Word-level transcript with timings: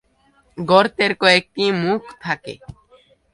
গর্তের 0.57 1.11
কয়েকটি 1.21 1.63
মুখ 1.83 2.01
থাকে। 2.21 2.53